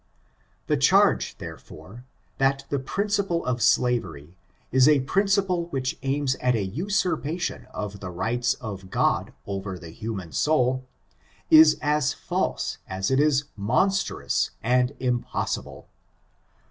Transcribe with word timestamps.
The 0.65 0.77
charge, 0.77 1.37
therefore, 1.37 2.05
that 2.39 2.65
the 2.69 2.79
principle 2.79 3.45
of 3.45 3.61
slav 3.61 4.03
ery, 4.03 4.35
is 4.71 4.87
a 4.89 5.01
principle 5.01 5.67
which 5.67 5.95
aims 6.01 6.33
at 6.37 6.55
a 6.55 6.63
usurpation 6.63 7.65
of 7.65 7.99
the 7.99 8.09
rights 8.09 8.55
of 8.55 8.89
God 8.89 9.31
over 9.45 9.77
the 9.77 9.91
human 9.91 10.31
soul, 10.31 10.87
is 11.51 11.77
as 11.83 12.13
false 12.13 12.79
as 12.89 13.11
it 13.11 13.19
is 13.19 13.43
monstrous 13.55 14.49
and 14.63 14.95
impossible. 14.99 15.87